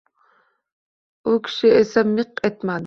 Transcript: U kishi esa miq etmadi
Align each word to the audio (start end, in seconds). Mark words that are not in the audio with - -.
U 1.33 1.37
kishi 1.45 1.73
esa 1.81 2.01
miq 2.17 2.45
etmadi 2.51 2.79